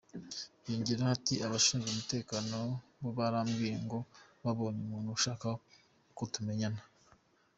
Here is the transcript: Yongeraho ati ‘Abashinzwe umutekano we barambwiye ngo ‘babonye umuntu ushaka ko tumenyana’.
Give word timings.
Yongeraho 0.67 1.11
ati 1.17 1.35
‘Abashinzwe 1.45 1.87
umutekano 1.91 2.55
we 3.01 3.09
barambwiye 3.17 3.75
ngo 3.85 3.99
‘babonye 4.43 4.79
umuntu 4.83 5.09
ushaka 5.17 5.47
ko 6.17 6.23
tumenyana’. 6.33 6.81